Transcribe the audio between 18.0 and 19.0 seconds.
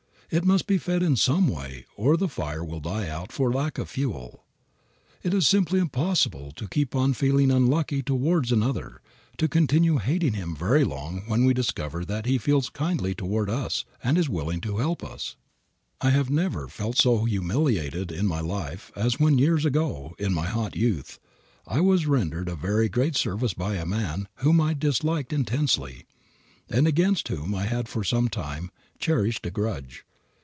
in my life